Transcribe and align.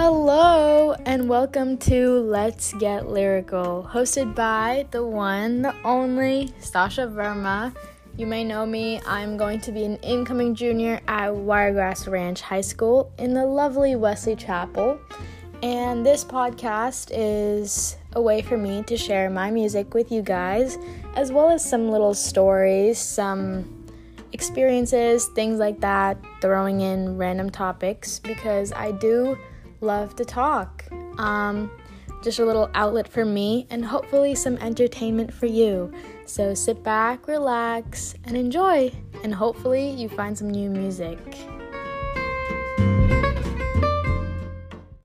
Hello, 0.00 0.92
and 1.06 1.28
welcome 1.28 1.76
to 1.78 2.20
Let's 2.20 2.72
Get 2.74 3.08
Lyrical, 3.08 3.84
hosted 3.90 4.32
by 4.32 4.86
the 4.92 5.04
one, 5.04 5.62
the 5.62 5.74
only 5.82 6.54
Sasha 6.60 7.08
Verma. 7.08 7.74
You 8.16 8.28
may 8.28 8.44
know 8.44 8.64
me, 8.64 9.00
I'm 9.04 9.36
going 9.36 9.60
to 9.62 9.72
be 9.72 9.82
an 9.82 9.96
incoming 9.96 10.54
junior 10.54 11.00
at 11.08 11.34
Wiregrass 11.34 12.06
Ranch 12.06 12.42
High 12.42 12.60
School 12.60 13.10
in 13.18 13.34
the 13.34 13.44
lovely 13.44 13.96
Wesley 13.96 14.36
Chapel. 14.36 15.00
And 15.64 16.06
this 16.06 16.24
podcast 16.24 17.10
is 17.12 17.96
a 18.12 18.22
way 18.22 18.40
for 18.40 18.56
me 18.56 18.84
to 18.84 18.96
share 18.96 19.28
my 19.28 19.50
music 19.50 19.94
with 19.94 20.12
you 20.12 20.22
guys, 20.22 20.78
as 21.16 21.32
well 21.32 21.50
as 21.50 21.68
some 21.68 21.90
little 21.90 22.14
stories, 22.14 23.00
some 23.00 23.84
experiences, 24.32 25.26
things 25.26 25.58
like 25.58 25.80
that, 25.80 26.18
throwing 26.40 26.82
in 26.82 27.18
random 27.18 27.50
topics 27.50 28.20
because 28.20 28.72
I 28.72 28.92
do 28.92 29.36
love 29.80 30.16
to 30.16 30.24
talk. 30.24 30.84
Um, 31.18 31.70
just 32.22 32.38
a 32.38 32.44
little 32.44 32.68
outlet 32.74 33.06
for 33.08 33.24
me 33.24 33.66
and 33.70 33.84
hopefully 33.84 34.34
some 34.34 34.56
entertainment 34.58 35.32
for 35.32 35.46
you. 35.46 35.92
So 36.26 36.54
sit 36.54 36.82
back, 36.82 37.28
relax, 37.28 38.14
and 38.24 38.36
enjoy. 38.36 38.92
And 39.22 39.34
hopefully 39.34 39.90
you 39.90 40.08
find 40.08 40.36
some 40.36 40.50
new 40.50 40.70
music. 40.70 41.18